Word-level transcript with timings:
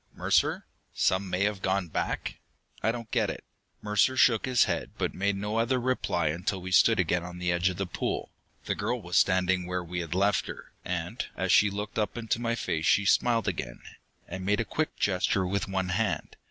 Mercer? 0.15 0.65
'Some 0.95 1.29
may 1.29 1.43
have 1.43 1.61
gone 1.61 1.87
back?' 1.87 2.39
I 2.81 2.91
don't 2.91 3.11
get 3.11 3.29
it." 3.29 3.43
Mercer 3.83 4.17
shook 4.17 4.47
his 4.47 4.63
head, 4.63 4.89
but 4.97 5.13
made 5.13 5.35
no 5.35 5.57
other 5.57 5.79
reply 5.79 6.29
until 6.29 6.59
we 6.59 6.71
stood 6.71 6.99
again 6.99 7.21
on 7.23 7.37
the 7.37 7.51
edge 7.51 7.69
of 7.69 7.77
the 7.77 7.85
pool. 7.85 8.31
The 8.65 8.73
girl 8.73 8.99
was 8.99 9.15
standing 9.17 9.67
where 9.67 9.83
we 9.83 9.99
had 9.99 10.15
left 10.15 10.47
her, 10.47 10.71
and 10.83 11.23
as 11.37 11.51
she 11.51 11.69
looked 11.69 11.99
up 11.99 12.17
into 12.17 12.41
my 12.41 12.55
face, 12.55 12.87
she 12.87 13.05
smiled 13.05 13.47
again, 13.47 13.83
and 14.27 14.43
made 14.43 14.59
a 14.59 14.65
quick 14.65 14.97
gesture 14.97 15.45
with 15.45 15.67
one 15.67 15.89
hand. 15.89 16.35